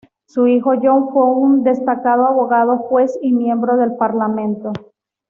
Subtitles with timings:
[0.25, 4.73] Su hijo John fue un destacado abogado, juez, y miembro del Parlamento.